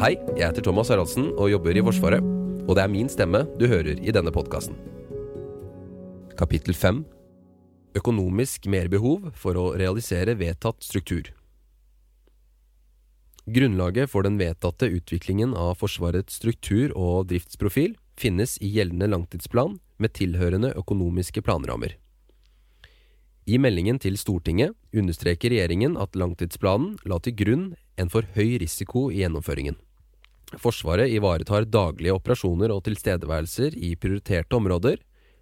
Hei, 0.00 0.14
jeg 0.32 0.46
heter 0.46 0.64
Thomas 0.64 0.88
Haraldsen 0.88 1.26
og 1.36 1.50
jobber 1.50 1.76
i 1.76 1.82
Forsvaret. 1.84 2.24
Og 2.64 2.72
det 2.72 2.80
er 2.86 2.88
min 2.88 3.08
stemme 3.12 3.42
du 3.60 3.66
hører 3.68 3.98
i 4.00 4.12
denne 4.16 4.32
podkasten. 4.32 4.78
Kapittel 6.40 6.72
5 6.72 7.02
Økonomisk 8.00 8.64
merbehov 8.72 9.30
for 9.36 9.60
å 9.60 9.64
realisere 9.76 10.38
vedtatt 10.40 10.80
struktur. 10.84 11.28
Grunnlaget 13.44 14.08
for 14.08 14.24
den 14.24 14.40
vedtatte 14.40 14.88
utviklingen 14.88 15.52
av 15.52 15.76
Forsvarets 15.82 16.40
struktur 16.40 16.96
og 16.96 17.28
driftsprofil 17.28 17.96
finnes 18.16 18.56
i 18.64 18.72
gjeldende 18.72 19.08
langtidsplan 19.12 19.76
med 20.00 20.16
tilhørende 20.16 20.72
økonomiske 20.80 21.44
planrammer. 21.44 21.96
I 23.50 23.56
meldingen 23.58 23.98
til 23.98 24.14
Stortinget 24.20 24.76
understreker 24.94 25.50
regjeringen 25.50 25.96
at 25.98 26.14
langtidsplanen 26.18 26.98
la 27.08 27.16
til 27.24 27.34
grunn 27.34 27.64
en 27.98 28.10
for 28.12 28.26
høy 28.36 28.60
risiko 28.62 29.08
i 29.10 29.24
gjennomføringen. 29.24 29.78
Forsvaret 30.60 31.10
ivaretar 31.10 31.66
daglige 31.66 32.14
operasjoner 32.14 32.70
og 32.74 32.84
tilstedeværelser 32.86 33.74
i 33.74 33.96
prioriterte 33.98 34.58
områder, 34.58 35.00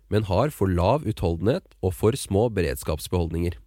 men 0.09 0.25
har 0.29 0.53
for 0.55 0.73
lav 0.73 1.05
utholdenhet 1.09 1.67
og 1.85 1.93
for 1.97 2.17
små 2.17 2.47
beredskapsbeholdninger. 2.57 3.59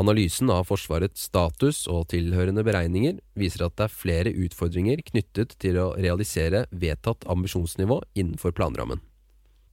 Analysen 0.00 0.50
av 0.50 0.64
Forsvarets 0.70 1.28
status 1.28 1.84
og 1.92 2.08
tilhørende 2.10 2.64
beregninger 2.66 3.20
viser 3.38 3.66
at 3.66 3.76
det 3.76 3.86
er 3.86 3.94
flere 3.94 4.32
utfordringer 4.46 5.04
knyttet 5.12 5.54
til 5.62 5.78
å 5.78 5.92
realisere 5.98 6.64
vedtatt 6.72 7.28
ambisjonsnivå 7.30 8.00
innenfor 8.16 8.56
planrammen. 8.56 9.04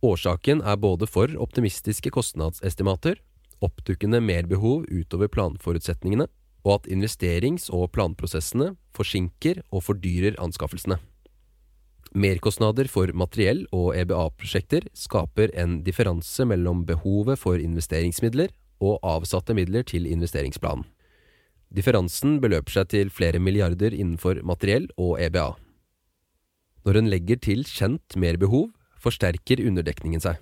Årsaken 0.05 0.61
er 0.61 0.77
både 0.79 1.07
for 1.09 1.31
optimistiske 1.41 2.11
kostnadsestimater, 2.13 3.17
oppdukkende 3.65 4.21
merbehov 4.23 4.85
utover 4.91 5.31
planforutsetningene, 5.31 6.27
og 6.67 6.73
at 6.79 6.89
investerings- 6.91 7.69
og 7.71 7.91
planprosessene 7.95 8.73
forsinker 8.95 9.61
og 9.71 9.85
fordyrer 9.87 10.37
anskaffelsene. 10.43 10.99
Merkostnader 12.09 12.89
for 12.89 13.11
materiell 13.13 13.67
og 13.75 13.93
EBA-prosjekter 13.95 14.87
skaper 14.97 15.53
en 15.53 15.83
differanse 15.85 16.45
mellom 16.49 16.81
behovet 16.87 17.37
for 17.37 17.61
investeringsmidler 17.61 18.49
og 18.81 18.97
avsatte 19.05 19.53
midler 19.53 19.85
til 19.85 20.07
investeringsplanen. 20.09 20.87
Differansen 21.69 22.39
beløper 22.41 22.79
seg 22.79 22.89
til 22.89 23.11
flere 23.13 23.37
milliarder 23.39 23.93
innenfor 23.93 24.41
materiell 24.41 24.87
og 24.97 25.19
EBA. 25.21 25.51
Når 26.87 26.97
en 26.97 27.09
legger 27.11 27.37
til 27.37 27.61
kjent 27.67 28.17
merbehov, 28.17 28.71
forsterker 28.97 29.61
underdekningen 29.61 30.23
seg. 30.23 30.39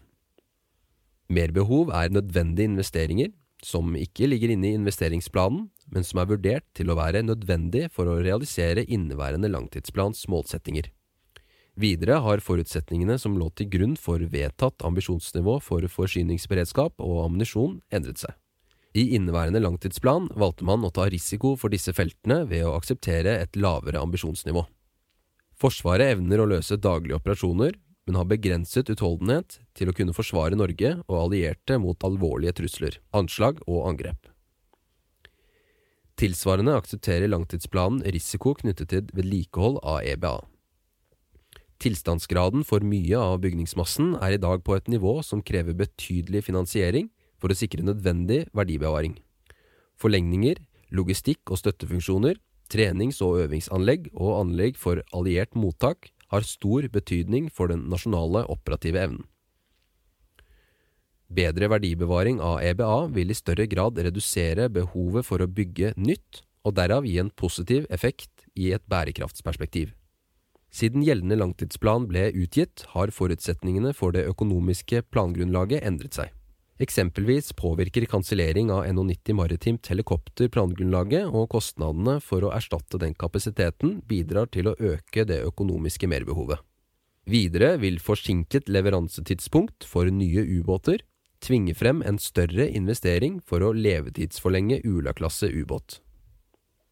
Merbehov 1.28 1.92
er 1.92 2.14
nødvendige 2.14 2.70
investeringer 2.72 3.33
som 3.64 3.95
ikke 3.97 4.30
ligger 4.30 4.53
inne 4.53 4.70
i 4.70 4.78
investeringsplanen, 4.78 5.67
men 5.92 6.06
som 6.06 6.22
er 6.22 6.30
vurdert 6.30 6.66
til 6.78 6.92
å 6.92 6.97
være 7.00 7.23
nødvendig 7.25 7.88
for 7.95 8.09
å 8.09 8.20
realisere 8.20 8.86
inneværende 8.86 9.50
langtidsplans 9.52 10.25
målsettinger. 10.31 10.92
Videre 11.78 12.17
har 12.25 12.42
forutsetningene 12.42 13.20
som 13.22 13.38
lå 13.38 13.52
til 13.53 13.70
grunn 13.70 13.95
for 14.02 14.22
vedtatt 14.33 14.81
ambisjonsnivå 14.88 15.59
for 15.61 15.86
forsyningsberedskap 15.94 16.98
og 17.05 17.23
ammunisjon, 17.28 17.80
endret 17.94 18.23
seg. 18.23 18.33
I 18.98 19.14
inneværende 19.14 19.61
langtidsplan 19.61 20.31
valgte 20.33 20.66
man 20.66 20.86
å 20.88 20.92
ta 20.94 21.05
risiko 21.11 21.53
for 21.59 21.70
disse 21.70 21.94
feltene 21.94 22.45
ved 22.50 22.66
å 22.66 22.73
akseptere 22.80 23.36
et 23.44 23.59
lavere 23.59 24.02
ambisjonsnivå. 24.02 24.64
Forsvaret 25.58 26.16
evner 26.16 26.42
å 26.42 26.50
løse 26.50 26.80
daglige 26.81 27.20
operasjoner, 27.20 27.78
men 28.08 28.16
har 28.16 28.30
begrenset 28.30 28.90
utholdenhet 28.90 29.60
til 29.76 29.92
å 29.92 29.96
kunne 29.96 30.16
forsvare 30.16 30.56
Norge 30.56 30.96
og 31.06 31.18
allierte 31.26 31.76
mot 31.84 32.08
alvorlige 32.08 32.56
trusler, 32.62 32.98
anslag 33.12 33.60
og 33.68 33.84
angrep. 33.92 34.30
Tilsvarende 36.18 36.74
aksepterer 36.80 37.30
langtidsplanen 37.30 38.02
risiko 38.16 38.56
knyttet 38.58 38.90
til 38.90 39.12
vedlikehold 39.14 39.82
av 39.84 40.00
EBA. 40.08 40.40
Tilstandsgraden 41.84 42.64
for 42.66 42.82
mye 42.82 43.20
av 43.22 43.38
bygningsmassen 43.44 44.16
er 44.18 44.34
i 44.34 44.42
dag 44.42 44.64
på 44.66 44.74
et 44.80 44.88
nivå 44.90 45.20
som 45.22 45.44
krever 45.46 45.78
betydelig 45.78 46.48
finansiering 46.48 47.12
for 47.38 47.54
å 47.54 47.58
sikre 47.60 47.86
nødvendig 47.86 48.48
verdibevaring. 48.58 49.20
Forlengninger, 50.02 50.64
logistikk 50.90 51.52
og 51.52 51.62
støttefunksjoner, 51.62 52.40
trenings- 52.72 53.22
og 53.22 53.44
øvingsanlegg 53.44 54.10
og 54.16 54.40
anlegg 54.40 54.80
for 54.80 55.04
alliert 55.14 55.54
mottak 55.54 56.10
har 56.33 56.45
stor 56.48 56.88
betydning 56.92 57.49
for 57.54 57.71
den 57.71 57.88
nasjonale 57.92 58.45
operative 58.52 59.02
evnen. 59.02 59.26
Bedre 61.27 61.67
verdibevaring 61.67 62.39
av 62.39 62.61
EBA 62.64 63.08
vil 63.11 63.32
i 63.32 63.36
større 63.36 63.67
grad 63.67 63.99
redusere 63.99 64.70
behovet 64.71 65.27
for 65.27 65.43
å 65.43 65.49
bygge 65.52 65.92
nytt, 65.99 66.43
og 66.64 66.76
derav 66.80 67.05
gi 67.08 67.17
en 67.20 67.32
positiv 67.32 67.86
effekt 67.92 68.48
i 68.55 68.71
et 68.76 68.83
bærekraftsperspektiv. 68.92 69.92
Siden 70.71 71.04
gjeldende 71.04 71.37
langtidsplan 71.39 72.08
ble 72.10 72.27
utgitt, 72.36 72.83
har 72.92 73.11
forutsetningene 73.16 73.93
for 73.95 74.16
det 74.16 74.26
økonomiske 74.27 75.04
plangrunnlaget 75.11 75.83
endret 75.87 76.20
seg. 76.20 76.33
Eksempelvis 76.77 77.54
påvirker 77.58 78.05
kansellering 78.05 78.70
av 78.71 78.86
NH90 78.86 79.33
maritimt 79.33 79.88
helikopter 79.89 80.49
plangrunnlaget, 80.54 81.26
og 81.26 81.49
kostnadene 81.49 82.20
for 82.21 82.45
å 82.45 82.54
erstatte 82.54 82.99
den 83.02 83.15
kapasiteten 83.17 84.02
bidrar 84.05 84.52
til 84.54 84.70
å 84.70 84.76
øke 84.77 85.26
det 85.26 85.42
økonomiske 85.48 86.10
merbehovet. 86.10 86.61
Videre 87.27 87.73
vil 87.82 87.98
forsinket 87.99 88.70
leveransetidspunkt 88.70 89.87
for 89.89 90.08
nye 90.14 90.45
ubåter 90.45 91.02
tvinge 91.43 91.73
frem 91.77 92.04
en 92.05 92.21
større 92.21 92.70
investering 92.70 93.42
for 93.45 93.66
å 93.66 93.73
levetidsforlenge 93.76 94.80
Ula-klasse 94.86 95.49
ubåt. 95.49 95.99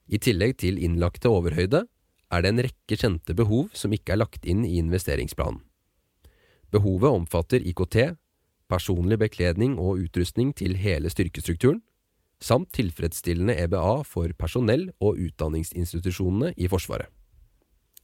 I 0.09 0.19
tillegg 0.21 0.57
til 0.61 0.81
innlagte 0.81 1.31
overhøyde 1.31 1.85
er 2.33 2.43
det 2.43 2.51
en 2.51 2.65
rekke 2.65 2.97
kjente 2.97 3.37
behov 3.37 3.71
som 3.77 3.93
ikke 3.93 4.13
er 4.13 4.21
lagt 4.21 4.45
inn 4.45 4.65
i 4.65 4.77
investeringsplanen. 4.81 5.61
Behovet 6.73 7.13
omfatter 7.21 7.63
IKT, 7.63 8.17
personlig 8.71 9.19
bekledning 9.21 9.77
og 9.79 10.01
utrustning 10.05 10.53
til 10.57 10.77
hele 10.79 11.11
styrkestrukturen, 11.11 11.81
samt 12.41 12.71
tilfredsstillende 12.75 13.55
EBA 13.63 14.01
for 14.07 14.31
personell 14.37 14.89
og 14.99 15.19
utdanningsinstitusjonene 15.21 16.53
i 16.57 16.67
Forsvaret. 16.71 17.07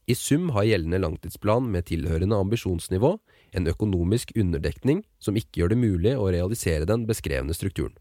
I 0.09 0.15
sum 0.17 0.49
har 0.55 0.65
gjeldende 0.65 0.99
langtidsplan 0.99 1.67
med 1.71 1.85
tilhørende 1.87 2.39
ambisjonsnivå 2.41 3.11
en 3.55 3.67
økonomisk 3.69 4.33
underdekning 4.35 5.03
som 5.21 5.37
ikke 5.37 5.61
gjør 5.61 5.73
det 5.73 5.81
mulig 5.83 6.15
å 6.17 6.31
realisere 6.33 6.87
den 6.89 7.05
beskrevne 7.07 7.53
strukturen. 7.55 7.93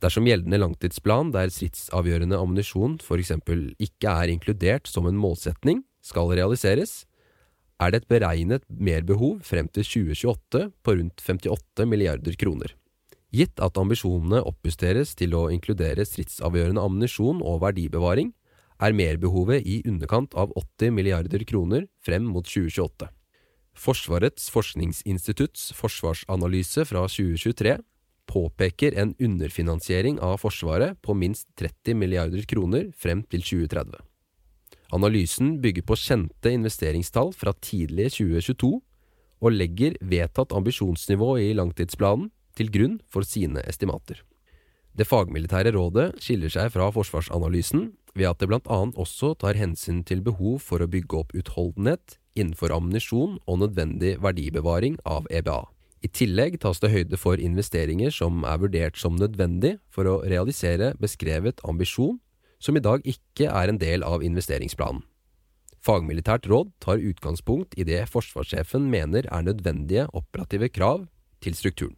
Dersom 0.00 0.24
gjeldende 0.24 0.60
langtidsplan 0.62 1.32
der 1.34 1.50
stridsavgjørende 1.52 2.38
ammunisjon 2.40 2.96
f.eks. 3.02 3.34
ikke 3.82 4.14
er 4.14 4.32
inkludert 4.32 4.88
som 4.88 5.08
en 5.10 5.18
målsetning, 5.20 5.82
skal 6.00 6.30
realiseres, 6.32 7.04
er 7.80 7.92
det 7.92 8.02
et 8.02 8.10
beregnet 8.12 8.66
merbehov 8.68 9.40
frem 9.46 9.68
til 9.72 9.86
2028 9.86 10.66
på 10.84 10.96
rundt 10.98 11.24
58 11.24 11.88
milliarder 11.88 12.36
kroner. 12.40 12.74
Gitt 13.30 13.62
at 13.62 13.78
ambisjonene 13.78 14.42
oppjusteres 14.42 15.14
til 15.18 15.36
å 15.38 15.46
inkludere 15.54 16.04
stridsavgjørende 16.06 16.82
ammunisjon 16.82 17.40
og 17.46 17.62
verdibevaring, 17.64 18.34
er 18.80 18.96
merbehovet 18.96 19.66
i 19.68 19.80
underkant 19.86 20.34
av 20.40 20.52
80 20.56 20.94
milliarder 20.96 21.44
kroner 21.48 21.86
frem 22.04 22.24
mot 22.24 22.46
2028. 22.48 23.08
Forsvarets 23.76 24.48
forskningsinstitutts 24.52 25.70
forsvarsanalyse 25.78 26.86
fra 26.88 27.04
2023 27.06 27.76
påpeker 28.30 28.96
en 28.98 29.14
underfinansiering 29.18 30.20
av 30.22 30.38
Forsvaret 30.42 30.98
på 31.02 31.14
minst 31.18 31.48
30 31.60 31.98
milliarder 31.98 32.46
kroner 32.50 32.90
frem 32.98 33.22
til 33.30 33.44
2030. 33.46 34.09
Analysen 34.96 35.58
bygger 35.62 35.86
på 35.86 35.98
kjente 35.98 36.50
investeringstall 36.50 37.32
fra 37.36 37.54
tidlig 37.62 38.10
2022 38.16 38.72
og 39.40 39.54
legger 39.54 39.96
vedtatt 40.02 40.52
ambisjonsnivå 40.56 41.36
i 41.40 41.52
langtidsplanen 41.56 42.30
til 42.58 42.72
grunn 42.74 42.98
for 43.08 43.24
sine 43.26 43.62
estimater. 43.70 44.20
Det 44.90 45.06
fagmilitære 45.06 45.72
rådet 45.76 46.08
skiller 46.20 46.50
seg 46.52 46.72
fra 46.74 46.90
forsvarsanalysen 46.92 47.92
ved 48.18 48.26
at 48.26 48.40
det 48.42 48.48
bl.a. 48.50 48.78
også 48.98 49.36
tar 49.38 49.58
hensyn 49.58 50.02
til 50.04 50.24
behov 50.26 50.58
for 50.66 50.82
å 50.82 50.90
bygge 50.90 51.20
opp 51.22 51.34
utholdenhet 51.38 52.18
innenfor 52.34 52.74
ammunisjon 52.74 53.38
og 53.46 53.60
nødvendig 53.62 54.16
verdibevaring 54.22 54.98
av 55.06 55.28
EBA. 55.30 55.62
I 56.00 56.08
tillegg 56.08 56.56
tas 56.62 56.80
det 56.80 56.90
høyde 56.94 57.18
for 57.20 57.38
investeringer 57.38 58.12
som 58.14 58.42
er 58.48 58.60
vurdert 58.62 58.98
som 58.98 59.18
nødvendig 59.20 59.76
for 59.92 60.08
å 60.08 60.20
realisere 60.24 60.94
beskrevet 61.00 61.60
ambisjon, 61.68 62.18
som 62.60 62.76
i 62.76 62.84
dag 62.84 63.04
ikke 63.08 63.48
er 63.48 63.72
en 63.72 63.80
del 63.80 64.04
av 64.06 64.24
investeringsplanen. 64.26 65.02
Fagmilitært 65.80 66.44
råd 66.50 66.74
tar 66.84 67.00
utgangspunkt 67.00 67.72
i 67.80 67.86
det 67.88 68.02
forsvarssjefen 68.12 68.84
mener 68.92 69.24
er 69.32 69.46
nødvendige 69.46 70.06
operative 70.12 70.68
krav 70.68 71.06
til 71.40 71.56
strukturen. 71.56 71.96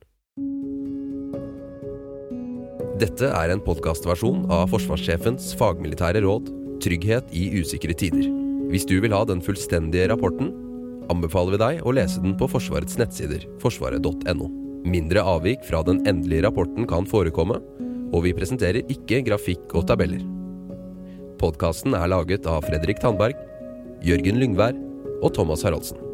Dette 3.02 3.26
er 3.26 3.50
en 3.50 3.62
podkastversjon 3.64 4.44
av 4.54 4.68
forsvarssjefens 4.70 5.50
fagmilitære 5.58 6.22
råd 6.22 6.52
Trygghet 6.82 7.28
i 7.30 7.44
usikre 7.60 7.94
tider. 7.94 8.26
Hvis 8.72 8.86
du 8.88 8.96
vil 9.02 9.14
ha 9.14 9.20
den 9.28 9.42
fullstendige 9.44 10.08
rapporten, 10.10 10.50
anbefaler 11.12 11.54
vi 11.54 11.60
deg 11.62 11.86
å 11.86 11.94
lese 11.94 12.22
den 12.24 12.34
på 12.38 12.48
Forsvarets 12.50 12.98
nettsider, 12.98 13.44
forsvaret.no. 13.62 14.50
Mindre 14.82 15.22
avvik 15.22 15.62
fra 15.68 15.84
den 15.86 16.02
endelige 16.10 16.42
rapporten 16.48 16.88
kan 16.90 17.06
forekomme, 17.06 17.60
og 18.12 18.26
vi 18.26 18.34
presenterer 18.34 18.82
ikke 18.90 19.22
grafikk 19.28 19.76
og 19.78 19.86
tabeller. 19.90 20.41
Podkasten 21.42 21.96
er 21.98 22.06
laget 22.06 22.44
av 22.46 22.62
Fredrik 22.68 23.00
Tandberg, 23.02 23.34
Jørgen 24.06 24.38
Lyngvær 24.38 24.76
og 25.26 25.32
Thomas 25.34 25.64
Haraldsen. 25.66 26.11